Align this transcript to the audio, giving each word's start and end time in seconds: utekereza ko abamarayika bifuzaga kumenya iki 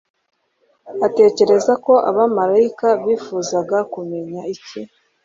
utekereza 1.07 1.73
ko 1.85 1.93
abamarayika 2.09 2.87
bifuzaga 3.03 3.77
kumenya 3.93 4.41
iki 4.55 4.79